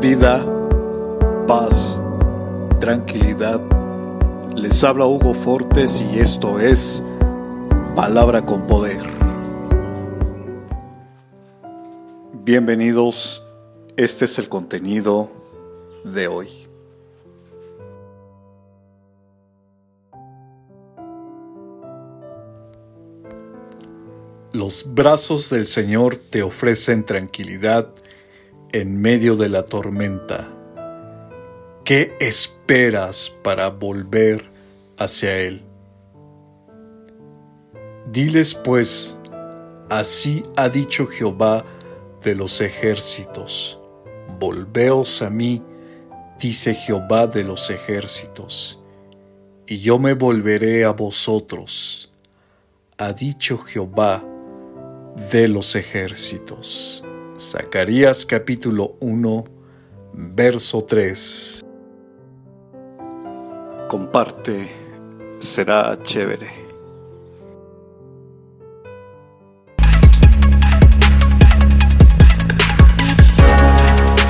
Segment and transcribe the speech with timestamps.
[0.00, 0.46] vida,
[1.48, 2.00] paz,
[2.78, 3.60] tranquilidad.
[4.54, 7.02] Les habla Hugo Fortes y esto es
[7.96, 9.02] Palabra con Poder.
[12.44, 13.44] Bienvenidos,
[13.96, 15.32] este es el contenido
[16.04, 16.48] de hoy.
[24.52, 27.88] Los brazos del Señor te ofrecen tranquilidad
[28.72, 30.48] en medio de la tormenta.
[31.84, 34.50] ¿Qué esperas para volver
[34.98, 35.62] hacia Él?
[38.10, 39.18] Diles pues,
[39.90, 41.64] así ha dicho Jehová
[42.22, 43.78] de los ejércitos,
[44.38, 45.62] volveos a mí,
[46.38, 48.80] dice Jehová de los ejércitos,
[49.66, 52.12] y yo me volveré a vosotros,
[52.96, 54.24] ha dicho Jehová
[55.30, 57.04] de los ejércitos.
[57.50, 59.44] Zacarías capítulo 1,
[60.14, 61.60] verso 3.
[63.88, 64.68] Comparte,
[65.38, 66.71] será chévere.